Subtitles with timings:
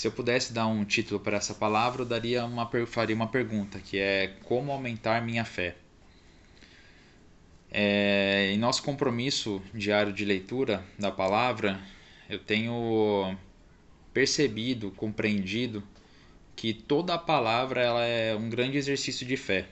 [0.00, 3.78] Se eu pudesse dar um título para essa palavra, eu daria uma, faria uma pergunta,
[3.78, 5.76] que é como aumentar minha fé.
[7.70, 11.78] É, em nosso compromisso diário de leitura da palavra,
[12.30, 13.36] eu tenho
[14.10, 15.82] percebido, compreendido
[16.56, 19.68] que toda a palavra ela é um grande exercício de fé.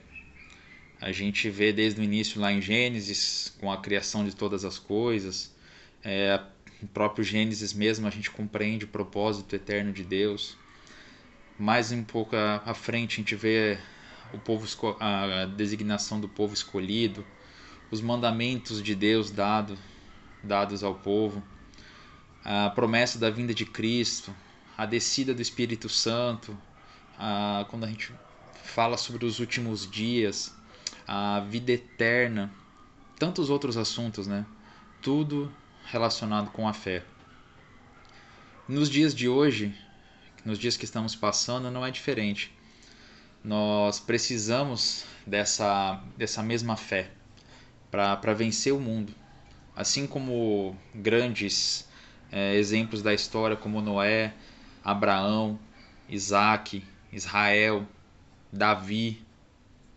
[1.01, 4.77] A gente vê desde o início lá em Gênesis, com a criação de todas as
[4.77, 5.51] coisas,
[6.03, 6.39] é,
[6.81, 10.57] no próprio Gênesis mesmo a gente compreende o propósito eterno de Deus.
[11.57, 13.77] Mais um pouco à frente a gente vê
[14.33, 14.65] o povo
[14.99, 17.25] a designação do povo escolhido,
[17.91, 19.77] os mandamentos de Deus dado,
[20.43, 21.43] dados ao povo,
[22.45, 24.33] a promessa da vinda de Cristo,
[24.77, 26.57] a descida do Espírito Santo,
[27.17, 28.13] a, quando a gente
[28.63, 30.55] fala sobre os últimos dias,
[31.07, 32.53] a vida eterna,
[33.17, 34.45] tantos outros assuntos, né?
[35.01, 35.51] Tudo
[35.91, 37.03] relacionado com a fé.
[38.67, 39.73] Nos dias de hoje,
[40.45, 42.53] nos dias que estamos passando, não é diferente.
[43.43, 47.09] Nós precisamos dessa, dessa mesma fé
[47.89, 49.13] para vencer o mundo.
[49.75, 51.87] Assim como grandes
[52.31, 54.33] é, exemplos da história, como Noé,
[54.83, 55.59] Abraão,
[56.07, 57.87] Isaac, Israel,
[58.51, 59.23] Davi,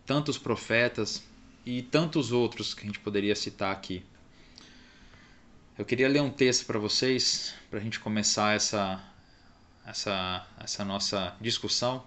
[0.05, 1.23] tantos profetas
[1.65, 4.03] e tantos outros que a gente poderia citar aqui.
[5.75, 9.03] Eu queria ler um texto para vocês, para a gente começar essa,
[9.83, 12.05] essa, essa nossa discussão,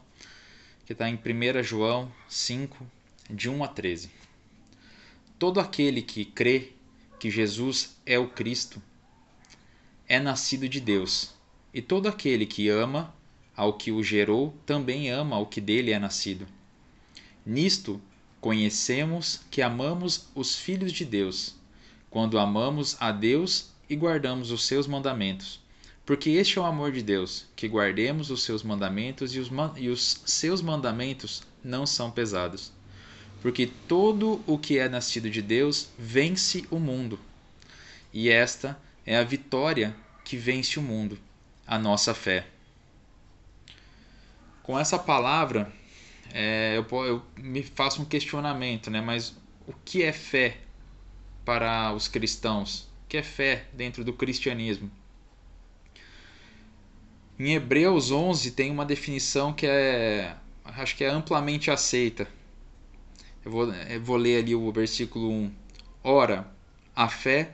[0.84, 2.86] que está em 1 João 5,
[3.28, 4.08] de 1 a 13.
[5.36, 6.74] Todo aquele que crê
[7.18, 8.80] que Jesus é o Cristo
[10.06, 11.34] é nascido de Deus,
[11.74, 13.12] e todo aquele que ama
[13.56, 16.46] ao que o gerou também ama ao que dele é nascido.
[17.44, 18.00] Nisto
[18.40, 21.56] conhecemos que amamos os filhos de Deus,
[22.10, 25.60] quando amamos a Deus e guardamos os seus mandamentos.
[26.04, 29.88] Porque este é o amor de Deus, que guardemos os seus mandamentos e os, e
[29.88, 32.72] os seus mandamentos não são pesados
[33.46, 37.16] porque todo o que é nascido de Deus vence o mundo.
[38.12, 38.76] E esta
[39.06, 39.94] é a vitória
[40.24, 41.16] que vence o mundo,
[41.64, 42.46] a nossa fé.
[44.64, 45.72] Com essa palavra,
[46.32, 49.00] é, eu, eu, me faço um questionamento, né?
[49.00, 50.58] Mas o que é fé
[51.46, 52.86] para os cristãos?
[53.08, 54.90] Que é fé dentro do cristianismo?
[57.38, 62.28] Em Hebreus 11 tem uma definição que é, acho que é amplamente aceita,
[63.46, 65.52] eu vou, eu vou ler ali o versículo 1.
[66.02, 66.50] Ora,
[66.96, 67.52] a fé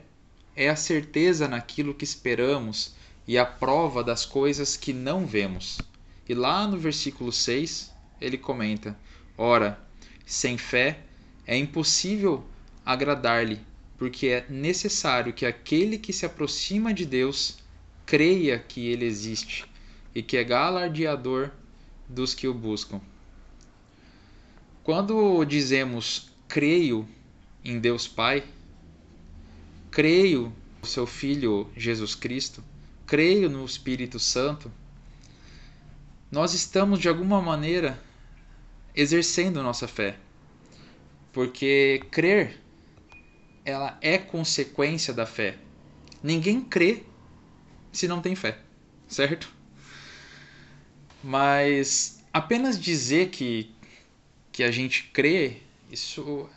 [0.55, 2.95] é a certeza naquilo que esperamos
[3.27, 5.79] e a prova das coisas que não vemos.
[6.27, 8.97] E lá no versículo 6, ele comenta:
[9.37, 9.79] Ora,
[10.25, 11.01] sem fé
[11.45, 12.43] é impossível
[12.83, 13.59] agradar-lhe,
[14.03, 17.57] porque é necessário que aquele que se aproxima de Deus
[18.05, 19.65] creia que ele existe
[20.13, 21.51] e que é galardeador
[22.09, 22.99] dos que o buscam.
[24.83, 27.07] Quando dizemos creio
[27.63, 28.43] em Deus Pai,
[29.89, 32.61] creio no seu Filho Jesus Cristo,
[33.07, 34.69] creio no Espírito Santo,
[36.29, 37.97] nós estamos de alguma maneira
[38.93, 40.17] exercendo nossa fé.
[41.31, 42.62] Porque crer
[43.65, 45.57] ela é consequência da fé.
[46.21, 47.03] Ninguém crê
[47.91, 48.57] se não tem fé,
[49.07, 49.51] certo?
[51.23, 53.73] Mas apenas dizer que
[54.53, 55.57] que a gente crê,
[55.91, 56.47] isso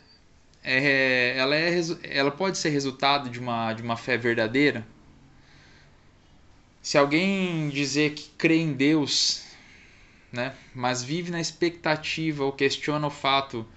[0.63, 4.87] é, ela, é, ela pode ser resultado de uma, de uma fé verdadeira.
[6.79, 9.43] Se alguém dizer que crê em Deus,
[10.31, 13.67] né, mas vive na expectativa ou questiona o fato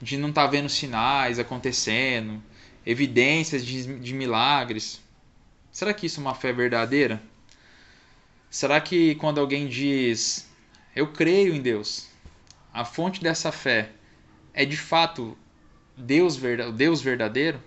[0.00, 2.40] de não estar tá vendo sinais acontecendo,
[2.88, 4.98] evidências de, de milagres,
[5.70, 7.22] será que isso é uma fé verdadeira?
[8.48, 10.48] Será que quando alguém diz
[10.96, 12.08] eu creio em Deus,
[12.72, 13.90] a fonte dessa fé
[14.54, 15.36] é de fato
[15.98, 16.40] Deus,
[16.74, 17.62] Deus verdadeiro?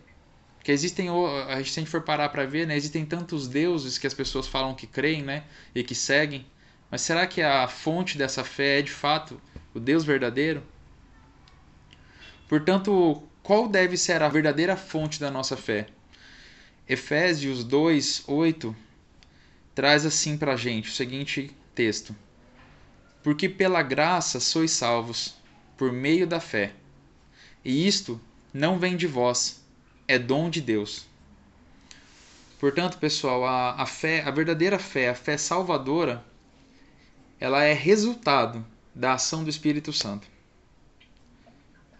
[0.57, 3.99] Porque existem, a gente, se a gente for parar para ver, né, existem tantos deuses
[3.99, 5.43] que as pessoas falam que creem né,
[5.75, 6.47] e que seguem,
[6.89, 9.39] mas será que a fonte dessa fé é de fato
[9.71, 10.63] o Deus verdadeiro?
[12.49, 15.87] Portanto, qual deve ser a verdadeira fonte da nossa fé?
[16.87, 18.75] Efésios 2, 8
[19.73, 22.15] traz assim para a gente o seguinte texto.
[23.23, 25.35] Porque pela graça sois salvos,
[25.77, 26.73] por meio da fé.
[27.63, 28.19] E isto
[28.53, 29.63] não vem de vós,
[30.07, 31.05] é dom de Deus.
[32.59, 36.23] Portanto, pessoal, a, a fé, a verdadeira fé, a fé salvadora,
[37.39, 38.63] ela é resultado
[38.93, 40.27] da ação do Espírito Santo.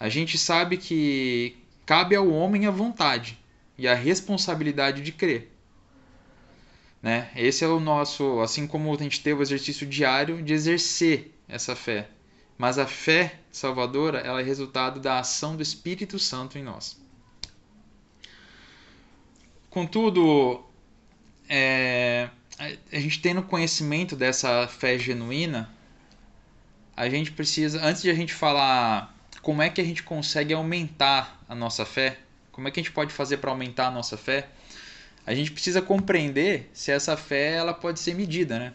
[0.01, 1.55] A gente sabe que
[1.85, 3.37] cabe ao homem a vontade
[3.77, 5.51] e a responsabilidade de crer.
[7.03, 7.29] Né?
[7.35, 11.75] Esse é o nosso, assim como a gente teve o exercício diário de exercer essa
[11.75, 12.09] fé.
[12.57, 16.99] Mas a fé salvadora ela é resultado da ação do Espírito Santo em nós.
[19.69, 20.65] Contudo,
[21.47, 22.27] é,
[22.57, 25.71] a gente tendo conhecimento dessa fé genuína,
[26.97, 31.39] a gente precisa, antes de a gente falar como é que a gente consegue aumentar
[31.49, 32.19] a nossa fé,
[32.51, 34.49] como é que a gente pode fazer para aumentar a nossa fé,
[35.25, 38.73] a gente precisa compreender se essa fé ela pode ser medida, né?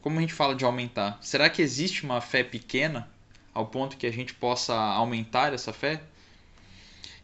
[0.00, 1.18] Como a gente fala de aumentar?
[1.20, 3.08] Será que existe uma fé pequena
[3.52, 6.00] ao ponto que a gente possa aumentar essa fé?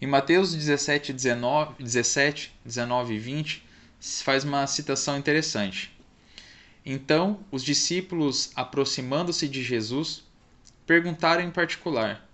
[0.00, 3.64] Em Mateus 17, 19, 17, 19 e 20,
[4.22, 5.92] faz uma citação interessante.
[6.84, 10.24] Então, os discípulos, aproximando-se de Jesus,
[10.86, 12.26] perguntaram em particular: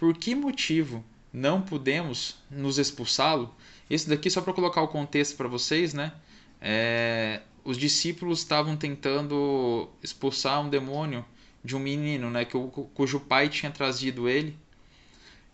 [0.00, 3.54] Por que motivo não podemos nos expulsá-lo?
[3.90, 6.14] Esse daqui, só para colocar o contexto para vocês, né?
[6.58, 11.22] É, os discípulos estavam tentando expulsar um demônio
[11.62, 12.46] de um menino, né?
[12.46, 12.56] Que,
[12.94, 14.56] cujo pai tinha trazido ele.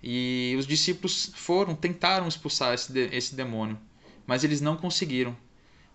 [0.01, 3.77] E os discípulos foram, tentaram expulsar esse, esse demônio,
[4.29, 5.37] mas eles não conseguiram.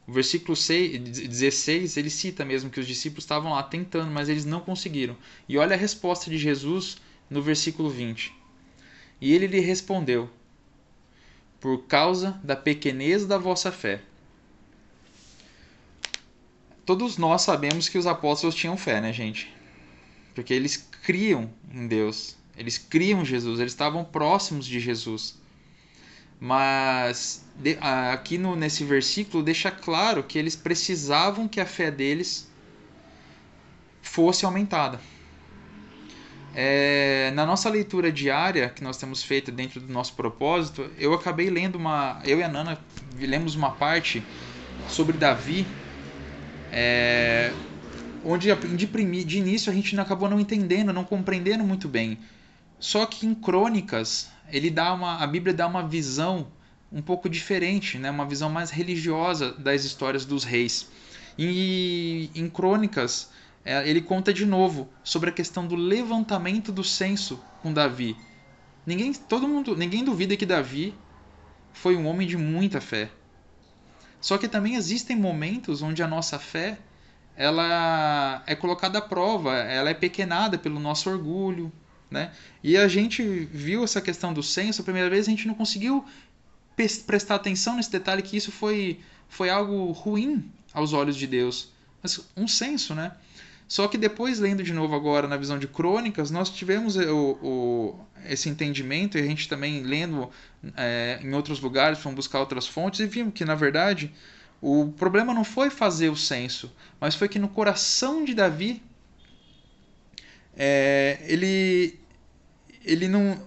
[0.06, 4.44] O versículo 6, 16, ele cita mesmo que os discípulos estavam lá tentando, mas eles
[4.44, 5.15] não conseguiram.
[5.48, 6.98] E olha a resposta de Jesus
[7.30, 8.40] no versículo 20.
[9.21, 10.29] E ele lhe respondeu:
[11.62, 14.01] por causa da pequenez da vossa fé.
[16.83, 19.53] Todos nós sabemos que os apóstolos tinham fé, né, gente?
[20.33, 25.39] Porque eles criam em Deus, eles criam Jesus, eles estavam próximos de Jesus.
[26.39, 27.45] Mas
[28.12, 32.50] aqui no, nesse versículo deixa claro que eles precisavam que a fé deles
[34.01, 35.00] fosse aumentada.
[36.53, 41.50] É, na nossa leitura diária que nós temos feito dentro do nosso propósito, eu acabei
[41.50, 42.21] lendo uma.
[42.25, 42.77] Eu e a Nana
[43.18, 44.21] lemos uma parte
[44.89, 45.65] sobre Davi,
[46.71, 47.53] é,
[48.25, 52.18] onde de, de início a gente acabou não entendendo, não compreendendo muito bem.
[52.80, 56.48] Só que em Crônicas, ele dá uma, a Bíblia dá uma visão
[56.92, 58.12] um pouco diferente, né?
[58.12, 60.89] uma visão mais religiosa das histórias dos reis.
[61.38, 63.30] E em Crônicas,
[63.63, 68.18] ele conta de novo sobre a questão do levantamento do censo com Davi.
[68.86, 70.96] Ninguém, todo mundo, ninguém duvida que Davi
[71.72, 73.10] foi um homem de muita fé.
[74.19, 76.78] Só que também existem momentos onde a nossa fé
[77.36, 81.72] ela é colocada à prova, ela é pequenada pelo nosso orgulho,
[82.10, 82.31] né?
[82.63, 86.06] E a gente viu essa questão do censo a primeira vez, a gente não conseguiu
[87.06, 89.00] prestar atenção nesse detalhe que isso foi,
[89.30, 91.72] foi algo ruim aos olhos de Deus.
[92.02, 93.13] Mas um censo, né?
[93.71, 98.00] Só que depois, lendo de novo agora na visão de crônicas, nós tivemos o, o
[98.25, 100.29] esse entendimento e a gente também lendo
[100.75, 104.13] é, em outros lugares, fomos buscar outras fontes e vimos que, na verdade,
[104.62, 106.69] o problema não foi fazer o censo,
[107.00, 108.83] mas foi que no coração de Davi,
[110.53, 111.97] é, ele,
[112.83, 113.41] ele não.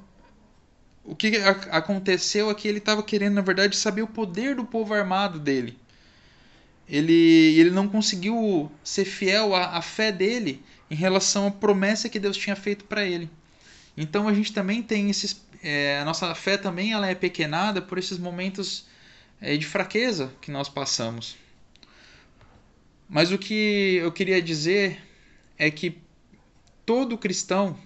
[1.05, 1.37] O que
[1.71, 5.79] aconteceu é que ele estava querendo, na verdade, saber o poder do povo armado dele
[6.89, 12.19] ele, ele não conseguiu ser fiel à, à fé dele em relação à promessa que
[12.19, 13.31] Deus tinha feito para ele.
[13.97, 15.43] Então a gente também tem esses.
[15.63, 18.87] É, a nossa fé também ela é pequenada por esses momentos
[19.41, 21.37] é, de fraqueza que nós passamos.
[23.09, 25.01] Mas o que eu queria dizer
[25.57, 25.99] é que
[26.85, 27.79] todo cristão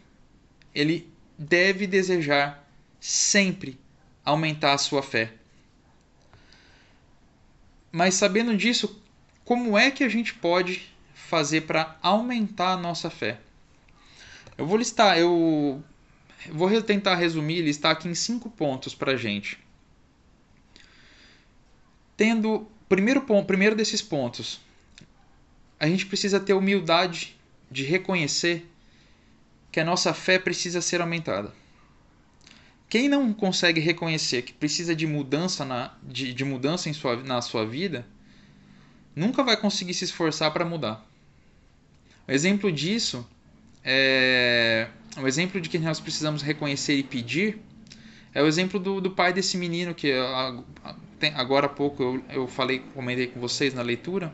[0.74, 2.68] ele deve desejar
[3.00, 3.78] sempre
[4.24, 5.32] aumentar a sua fé.
[7.90, 9.02] Mas sabendo disso,
[9.44, 13.40] como é que a gente pode fazer para aumentar a nossa fé?
[14.56, 15.82] Eu vou listar, eu
[16.50, 19.58] vou tentar resumir, listar aqui em cinco pontos para gente.
[22.16, 24.60] Tendo primeiro ponto, primeiro desses pontos,
[25.78, 27.36] a gente precisa ter humildade
[27.70, 28.68] de reconhecer
[29.70, 31.54] que a nossa fé precisa ser aumentada.
[32.88, 37.42] Quem não consegue reconhecer que precisa de mudança na, de, de mudança em sua, na
[37.42, 38.06] sua vida,
[39.14, 41.06] nunca vai conseguir se esforçar para mudar.
[42.26, 43.26] O exemplo disso
[43.84, 47.58] é o exemplo de que nós precisamos reconhecer e pedir
[48.34, 50.12] é o exemplo do, do pai desse menino que
[51.34, 54.32] agora há pouco eu, eu falei, comentei com vocês na leitura,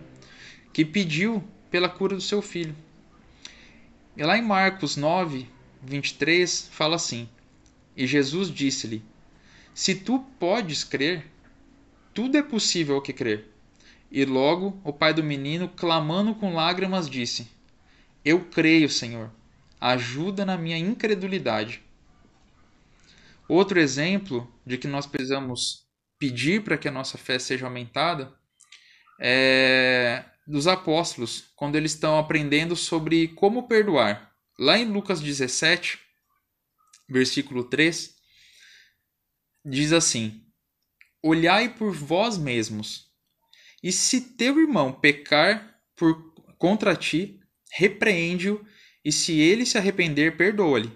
[0.73, 2.75] que pediu pela cura do seu filho.
[4.17, 5.49] E lá em Marcos 9,
[5.83, 7.29] 23, fala assim:
[7.97, 9.03] e Jesus disse-lhe:
[9.73, 11.27] Se tu podes crer,
[12.13, 13.51] tudo é possível ao que crer.
[14.11, 17.49] E logo o pai do menino, clamando com lágrimas, disse:
[18.25, 19.31] Eu creio, Senhor,
[19.81, 21.83] ajuda na minha incredulidade.
[23.49, 25.85] Outro exemplo de que nós precisamos
[26.19, 28.33] pedir para que a nossa fé seja aumentada
[29.21, 34.33] é, dos apóstolos, quando eles estão aprendendo sobre como perdoar.
[34.59, 35.99] Lá em Lucas 17,
[37.09, 38.15] versículo 3,
[39.65, 40.45] diz assim:
[41.23, 43.07] Olhai por vós mesmos,
[43.83, 47.41] e se teu irmão pecar por, contra ti,
[47.73, 48.65] repreende-o,
[49.05, 50.91] e se ele se arrepender, perdoa-lhe.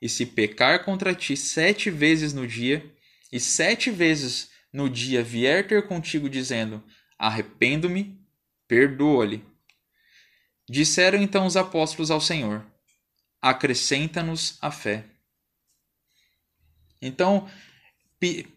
[0.00, 2.84] E se pecar contra ti sete vezes no dia,
[3.32, 6.82] e sete vezes no dia vier ter contigo dizendo:
[7.18, 8.18] Arrependo-me,
[8.66, 9.44] perdoa-lhe.
[10.68, 12.64] Disseram então os apóstolos ao Senhor:
[13.40, 15.04] Acrescenta-nos a fé.
[17.00, 17.48] Então,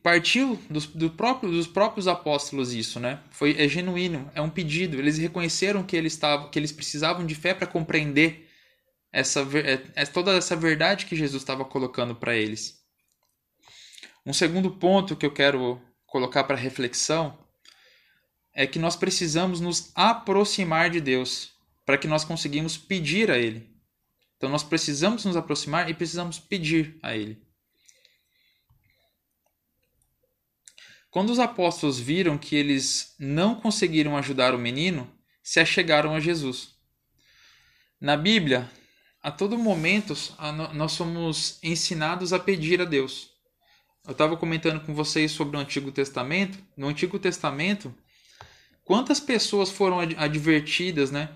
[0.02, 3.22] partiu dos, do próprio, dos próprios apóstolos isso, né?
[3.32, 4.98] Foi é genuíno, é um pedido.
[4.98, 6.20] Eles reconheceram que eles
[6.52, 8.50] que eles precisavam de fé para compreender
[9.12, 12.84] essa é, é, toda essa verdade que Jesus estava colocando para eles.
[14.26, 17.38] Um segundo ponto que eu quero colocar para reflexão
[18.54, 21.54] é que nós precisamos nos aproximar de Deus
[21.86, 23.70] para que nós conseguimos pedir a Ele.
[24.38, 27.42] Então nós precisamos nos aproximar e precisamos pedir a Ele.
[31.14, 35.08] Quando os apóstolos viram que eles não conseguiram ajudar o menino,
[35.44, 36.70] se achegaram a Jesus.
[38.02, 38.68] Na Bíblia,
[39.22, 40.16] a todo momento,
[40.74, 43.30] nós somos ensinados a pedir a Deus.
[44.04, 46.58] Eu estava comentando com vocês sobre o Antigo Testamento.
[46.76, 47.94] No Antigo Testamento,
[48.84, 51.30] quantas pessoas foram advertidas, né?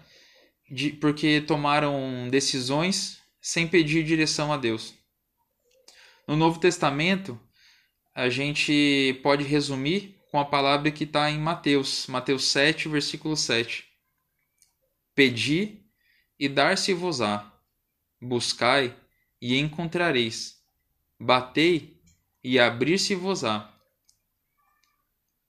[0.71, 4.95] De, porque tomaram decisões sem pedir direção a Deus.
[6.27, 7.39] No Novo Testamento,
[8.17, 13.87] a gente pode resumir com a palavra que está em Mateus, Mateus 7, versículo 7.
[15.13, 15.83] Pedi
[16.39, 17.53] e dar-se-vos-á,
[18.19, 18.97] buscai
[19.39, 20.59] e encontrareis,
[21.19, 22.01] batei
[22.43, 23.71] e abrir-se-vos-á.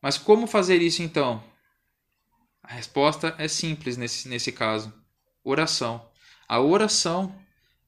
[0.03, 1.43] Mas como fazer isso então?
[2.63, 4.93] A resposta é simples nesse, nesse caso:
[5.43, 6.07] oração.
[6.47, 7.35] A oração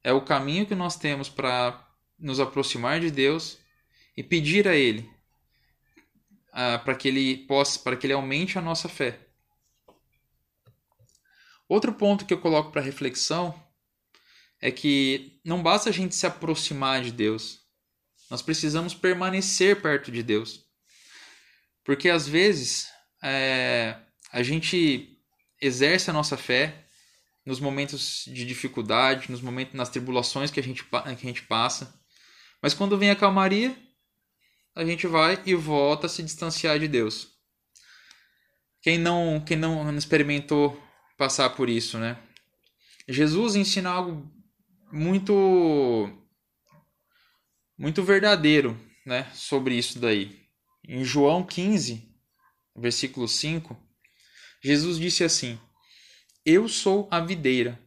[0.03, 3.60] é o caminho que nós temos para nos aproximar de Deus
[4.15, 5.09] e pedir a Ele
[6.49, 9.19] uh, para que Ele possa, para que Ele aumente a nossa fé.
[11.67, 13.53] Outro ponto que eu coloco para reflexão
[14.59, 17.61] é que não basta a gente se aproximar de Deus,
[18.29, 20.65] nós precisamos permanecer perto de Deus.
[21.83, 22.87] Porque às vezes
[23.21, 23.97] é,
[24.31, 25.17] a gente
[25.59, 26.85] exerce a nossa fé
[27.45, 31.93] nos momentos de dificuldade, nos momentos nas tribulações que a gente, que a gente passa.
[32.61, 33.75] Mas quando vem a calmaria,
[34.75, 37.29] a gente vai e volta a se distanciar de Deus.
[38.81, 40.81] Quem não, quem não experimentou
[41.17, 42.17] passar por isso, né?
[43.07, 44.31] Jesus ensina algo
[44.91, 46.09] muito
[47.77, 50.39] muito verdadeiro né, sobre isso daí.
[50.87, 52.07] Em João 15,
[52.75, 53.75] versículo 5,
[54.63, 55.59] Jesus disse assim:
[56.45, 57.79] Eu sou a videira,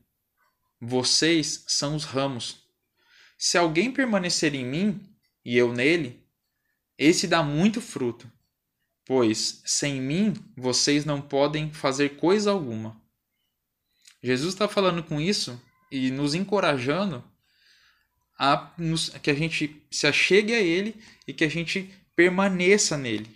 [0.81, 2.63] vocês são os ramos.
[3.39, 6.24] Se alguém permanecer em mim e eu nele,
[7.05, 8.31] esse dá muito fruto,
[9.05, 12.99] pois sem mim vocês não podem fazer coisa alguma.
[14.23, 17.23] Jesus está falando com isso e nos encorajando
[18.39, 23.29] a nos, que a gente se achegue a Ele e que a gente permaneça nele.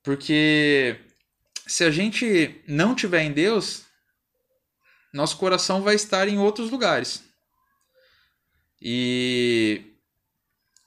[0.00, 0.96] Porque
[1.66, 3.84] se a gente não tiver em Deus,
[5.12, 7.24] nosso coração vai estar em outros lugares.
[8.80, 9.91] E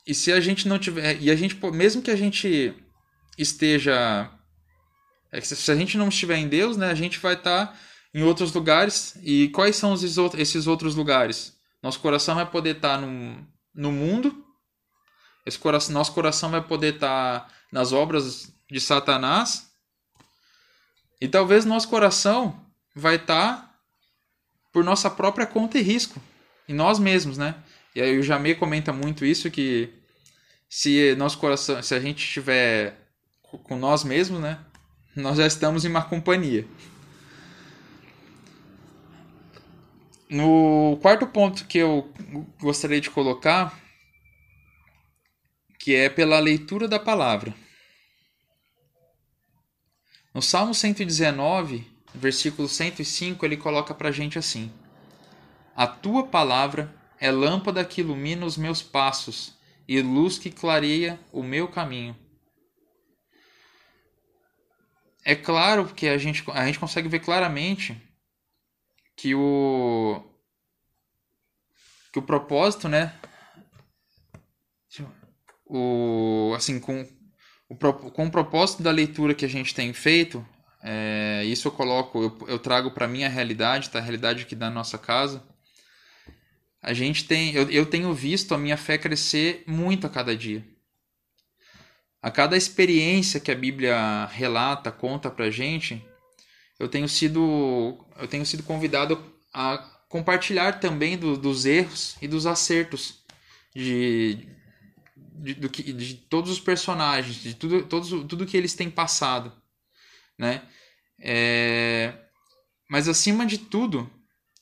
[0.06, 2.74] e se a gente não tiver e a gente mesmo que a gente
[3.38, 4.32] esteja
[5.32, 7.78] é se a gente não estiver em Deus, né, a gente vai estar
[8.14, 9.18] em outros lugares.
[9.22, 11.54] E quais são esses outros lugares?
[11.84, 14.46] Nosso coração vai poder estar tá no, no mundo.
[15.46, 19.70] Esse coração, nosso coração vai poder estar tá nas obras de Satanás.
[21.20, 23.76] E talvez nosso coração vai estar tá
[24.72, 26.22] por nossa própria conta e risco.
[26.70, 27.56] Em nós mesmos, né?
[27.96, 29.90] E aí o Jamê comenta muito isso que
[30.68, 33.00] se nosso coração, se a gente estiver
[33.42, 34.60] com nós mesmos, né?
[35.16, 36.68] Nós já estamos em má companhia.
[40.30, 42.12] No quarto ponto que eu
[42.60, 43.80] gostaria de colocar,
[45.80, 47.56] que é pela leitura da palavra.
[50.34, 54.70] No Salmo 119, versículo 105, ele coloca para gente assim:
[55.74, 59.54] A tua palavra é lâmpada que ilumina os meus passos
[59.88, 62.16] e luz que clareia o meu caminho.
[65.24, 68.00] É claro que a gente, a gente consegue ver claramente
[69.16, 70.24] que o
[72.12, 73.14] que o propósito, né,
[75.66, 77.06] o assim com
[77.68, 80.46] o, com o propósito da leitura que a gente tem feito,
[80.88, 83.98] é, isso eu coloco, eu, eu trago para minha realidade, tá?
[83.98, 85.44] A realidade aqui da nossa casa.
[86.86, 90.64] A gente tem, eu, eu tenho visto a minha fé crescer muito a cada dia.
[92.22, 96.06] A cada experiência que a Bíblia relata, conta pra gente,
[96.80, 99.20] eu tenho sido, eu tenho sido convidado
[99.52, 103.26] a compartilhar também do, dos erros e dos acertos
[103.74, 104.48] de,
[105.18, 109.52] de, do que, de todos os personagens, de tudo, todos, tudo que eles têm passado,
[110.38, 110.62] né?
[111.20, 112.14] É,
[112.88, 114.08] mas acima de tudo,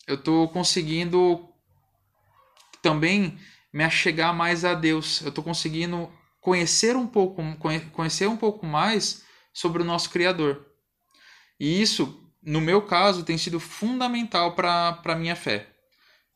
[0.07, 1.52] eu estou conseguindo
[2.83, 3.39] também
[3.71, 5.21] me achegar mais a Deus.
[5.21, 7.41] Eu estou conseguindo conhecer um pouco,
[7.91, 10.63] conhecer um pouco mais sobre o nosso Criador.
[11.59, 15.67] E isso, no meu caso, tem sido fundamental para a minha fé.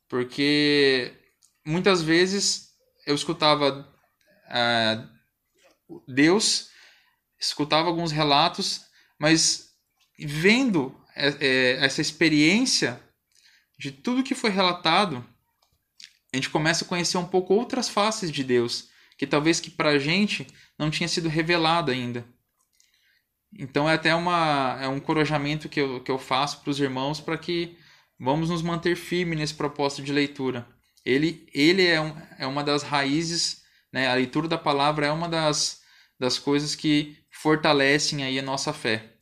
[0.08, 1.14] Porque
[1.66, 2.70] muitas vezes
[3.06, 3.88] eu escutava
[4.48, 6.70] uh, Deus,
[7.40, 8.86] escutava alguns relatos,
[9.20, 9.74] mas
[10.18, 13.02] vendo é, é, essa experiência
[13.78, 15.26] de tudo que foi relatado,
[16.34, 19.90] a gente começa a conhecer um pouco outras faces de Deus, que talvez que para
[19.90, 20.46] a gente
[20.78, 22.26] não tinha sido revelado ainda.
[23.58, 27.20] Então é até uma, é um encorajamento que eu, que eu faço para os irmãos
[27.20, 27.78] para que
[28.20, 30.68] vamos nos manter firmes nesse propósito de leitura.
[31.06, 34.08] Ele, ele é, um, é uma das raízes, né?
[34.08, 35.82] a leitura da palavra é uma das,
[36.20, 39.14] das coisas que fortalecem aí a nossa fé.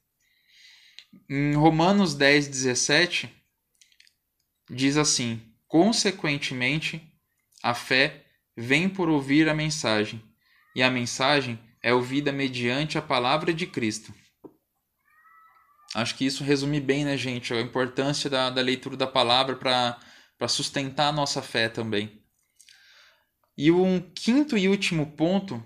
[1.30, 3.30] Em Romanos 10, 17,
[4.70, 5.42] diz assim:
[5.76, 7.06] Consequentemente,
[7.62, 8.24] a fé
[8.56, 10.24] vem por ouvir a mensagem,
[10.74, 14.14] e a mensagem é ouvida mediante a palavra de Cristo.
[15.94, 20.48] Acho que isso resume bem, né, gente, a importância da, da leitura da palavra para
[20.48, 22.24] sustentar a nossa fé também.
[23.58, 25.62] E um quinto e último ponto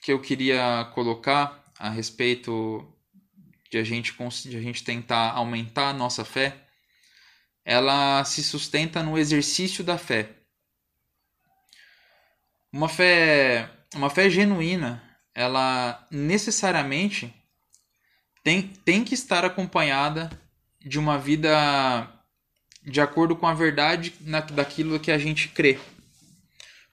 [0.00, 2.86] que eu queria colocar a respeito
[3.68, 4.14] de a gente,
[4.48, 6.67] de a gente tentar aumentar a nossa fé,
[7.68, 10.30] ela se sustenta no exercício da fé.
[12.72, 17.30] Uma fé, uma fé genuína ela necessariamente
[18.42, 20.30] tem, tem que estar acompanhada
[20.80, 22.10] de uma vida
[22.82, 25.78] de acordo com a verdade na, daquilo que a gente crê.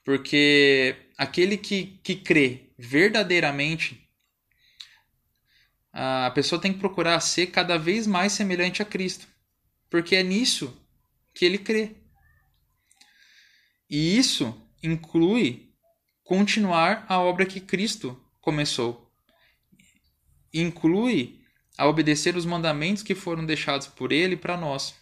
[0.04, 4.06] Porque aquele que, que crê verdadeiramente,
[5.93, 9.35] a pessoa tem que procurar ser cada vez mais semelhante a Cristo.
[9.95, 10.77] Porque é nisso
[11.34, 11.95] que ele crê.
[13.89, 14.53] E isso
[14.84, 15.71] inclui
[16.21, 19.10] continuar a obra que Cristo começou.
[20.53, 21.39] Inclui
[21.77, 24.93] a obedecer os mandamentos que foram deixados por ele para nós.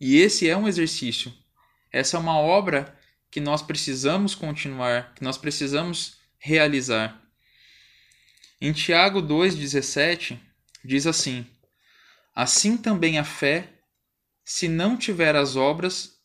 [0.00, 1.30] E esse é um exercício.
[1.92, 2.98] Essa é uma obra
[3.30, 7.22] que nós precisamos continuar, que nós precisamos realizar.
[8.58, 10.40] Em Tiago 2,17
[10.82, 11.46] diz assim:
[12.38, 13.68] Assim também a fé,
[14.44, 16.22] se não tiver as obras,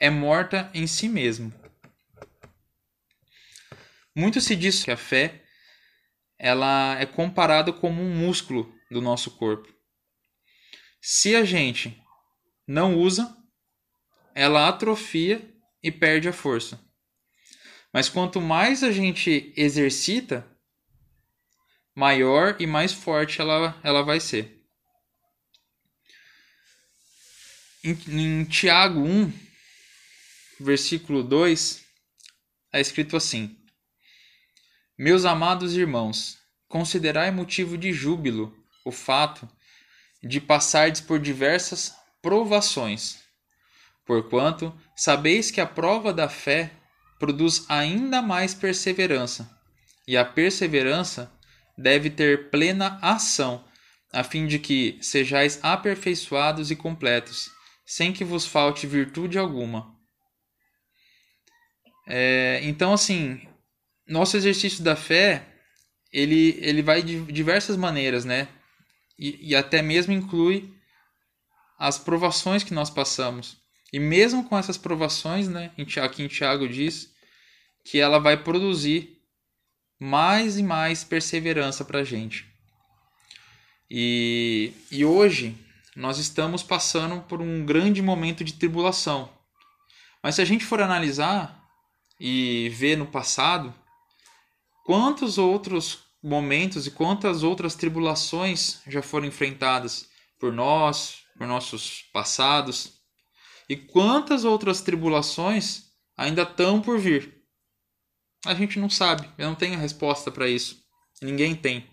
[0.00, 1.54] é morta em si mesmo.
[4.16, 5.44] Muito se diz que a fé
[6.36, 9.72] ela é comparada como um músculo do nosso corpo.
[11.00, 12.02] Se a gente
[12.66, 13.36] não usa,
[14.34, 16.84] ela atrofia e perde a força.
[17.92, 20.44] Mas quanto mais a gente exercita,
[21.94, 24.63] maior e mais forte ela, ela vai ser.
[27.84, 29.30] Em, em Tiago 1,
[30.58, 31.84] versículo 2,
[32.72, 33.54] é escrito assim:
[34.96, 39.46] meus amados irmãos, considerai motivo de júbilo o fato
[40.22, 41.92] de passardes por diversas
[42.22, 43.18] provações,
[44.06, 46.70] porquanto sabeis que a prova da fé
[47.18, 49.50] produz ainda mais perseverança,
[50.06, 51.30] e a perseverança
[51.76, 53.62] deve ter plena ação,
[54.12, 57.50] a fim de que sejais aperfeiçoados e completos,
[57.84, 59.94] sem que vos falte virtude alguma.
[62.06, 63.46] É, então, assim,
[64.06, 65.46] nosso exercício da fé
[66.14, 68.48] ele, ele vai de diversas maneiras, né?
[69.18, 70.72] E, e até mesmo inclui
[71.76, 73.56] as provações que nós passamos.
[73.92, 75.72] E mesmo com essas provações, né?
[76.00, 77.12] Aqui em Tiago diz
[77.84, 79.18] que ela vai produzir
[79.98, 82.46] mais e mais perseverança para a gente.
[83.90, 85.56] E, e hoje
[85.96, 89.30] nós estamos passando por um grande momento de tribulação.
[90.22, 91.62] Mas se a gente for analisar
[92.18, 93.74] e ver no passado,
[94.84, 100.06] Quantos outros momentos e quantas outras tribulações já foram enfrentadas
[100.38, 102.92] por nós, por nossos passados,
[103.66, 107.34] e quantas outras tribulações ainda estão por vir.
[108.44, 109.26] A gente não sabe.
[109.38, 110.84] Eu não tenho resposta para isso.
[111.22, 111.88] Ninguém tem.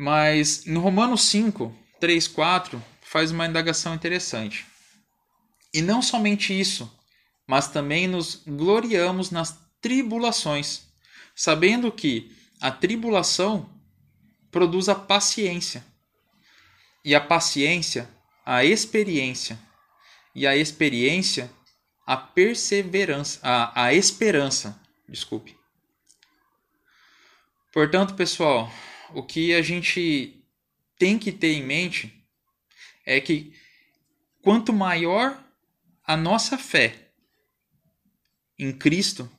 [0.00, 4.66] Mas em Romanos 5, 3, 4, faz uma indagação interessante.
[5.74, 6.90] E não somente isso,
[7.46, 10.86] mas também nos gloriamos nas tribulações,
[11.36, 13.68] sabendo que a tribulação
[14.50, 15.84] produz a paciência,
[17.04, 18.08] e a paciência,
[18.46, 19.60] a experiência,
[20.34, 21.52] e a experiência,
[22.06, 25.54] a perseverança, a, a esperança, desculpe.
[27.70, 28.72] Portanto, pessoal,
[29.14, 30.44] o que a gente
[30.98, 32.12] tem que ter em mente
[33.06, 33.54] é que
[34.42, 35.42] quanto maior
[36.04, 37.10] a nossa fé
[38.58, 39.30] em Cristo,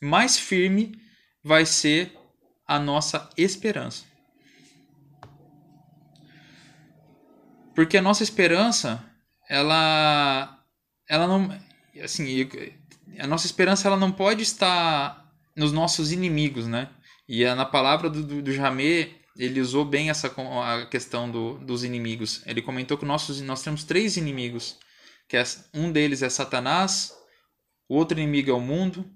[0.00, 0.94] mais firme
[1.42, 2.16] vai ser
[2.66, 4.04] a nossa esperança.
[7.74, 9.04] Porque a nossa esperança,
[9.48, 10.64] ela
[11.08, 11.48] ela não
[12.02, 12.48] assim,
[13.18, 16.88] a nossa esperança ela não pode estar nos nossos inimigos, né?
[17.28, 20.28] E na palavra do, do, do Jamé, ele usou bem essa
[20.64, 22.42] a questão do, dos inimigos.
[22.46, 24.78] Ele comentou que nossos, nós temos três inimigos,
[25.28, 27.12] que é, um deles é Satanás,
[27.88, 29.08] o outro inimigo é o mundo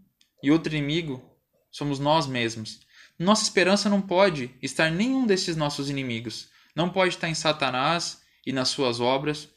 [0.43, 1.23] e outro inimigo
[1.71, 2.81] somos nós mesmos.
[3.19, 6.49] Nossa esperança não pode estar em nenhum desses nossos inimigos.
[6.75, 9.49] Não pode estar em Satanás e nas suas obras.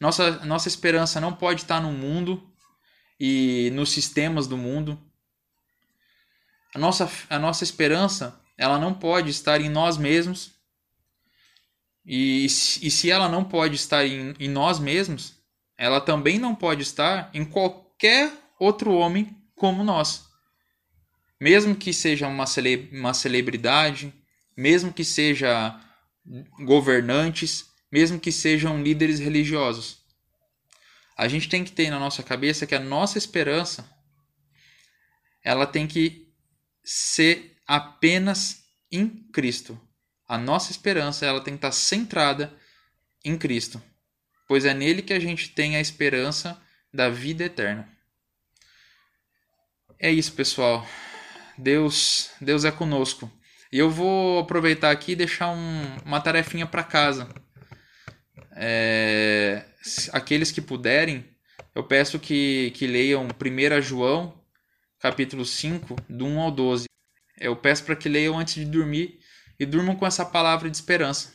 [0.00, 2.42] Nossa, nossa esperança não pode estar no mundo
[3.18, 4.98] e nos sistemas do mundo.
[6.74, 10.52] A nossa, a nossa esperança ela não pode estar em nós mesmos.
[12.04, 15.34] E, e se ela não pode estar em, em nós mesmos,
[15.76, 20.28] ela também não pode estar em qualquer outro homem como nós.
[21.40, 24.12] Mesmo que seja uma, cele, uma celebridade,
[24.56, 25.80] mesmo que seja
[26.64, 29.98] governantes, mesmo que sejam líderes religiosos.
[31.16, 33.90] A gente tem que ter na nossa cabeça que a nossa esperança
[35.42, 36.29] ela tem que
[36.92, 39.80] ser apenas em Cristo.
[40.26, 42.52] A nossa esperança ela tem que estar centrada
[43.24, 43.80] em Cristo,
[44.48, 46.60] pois é nele que a gente tem a esperança
[46.92, 47.88] da vida eterna.
[50.00, 50.84] É isso, pessoal.
[51.56, 53.30] Deus, Deus é conosco.
[53.70, 57.28] E eu vou aproveitar aqui e deixar um, uma tarefinha para casa.
[58.56, 59.64] É,
[60.12, 61.24] aqueles que puderem,
[61.72, 64.39] eu peço que, que leiam 1 João
[65.00, 66.84] capítulo 5, do 1 ao 12.
[67.38, 69.18] Eu peço para que leiam antes de dormir
[69.58, 71.32] e durmam com essa palavra de esperança.